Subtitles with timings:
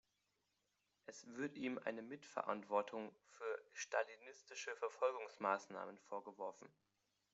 [1.05, 6.73] Es wird ihm eine Mitverantwortung für stalinistische Verfolgungsmaßnahmen vorgeworfen.